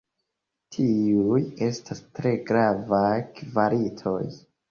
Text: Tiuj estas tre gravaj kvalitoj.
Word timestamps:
Tiuj 0.75 1.41
estas 1.65 2.01
tre 2.19 2.33
gravaj 2.49 3.13
kvalitoj. 3.41 4.19